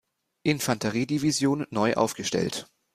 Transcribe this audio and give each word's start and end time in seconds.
Infanteriedivision 0.41 1.67
neu 1.69 1.93
aufgestellt. 1.93 2.65